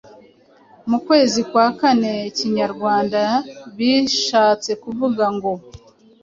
mu 0.89 0.97
kwezi 1.07 1.39
kwa 1.49 1.67
kane 1.79 2.13
Kinyarwanda 2.37 3.21
bishatse 3.77 4.71
kuvuga 4.83 5.25
ngo 5.35 5.51